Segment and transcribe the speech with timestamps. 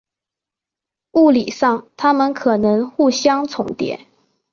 [1.11, 4.07] 物理上它们可能互相重叠。